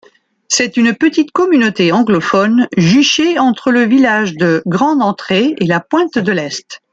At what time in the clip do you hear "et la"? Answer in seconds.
5.59-5.79